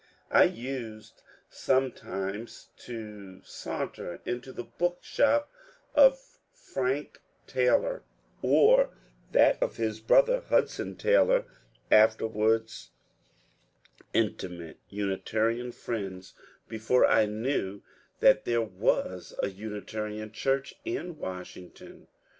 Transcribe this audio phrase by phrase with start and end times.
[0.31, 5.47] I used sometimes to saunter into the bookshop
[5.93, 8.01] of Franck Taylor,
[8.41, 11.45] or CIRCUIT RIDER 101 that of his brother Hudson Taylor,
[11.91, 12.89] afterwards
[14.11, 16.33] intimate Uni tarian friends,
[16.67, 17.83] before I knew
[18.21, 22.07] that there was a Unitarian ohuroh in Washington.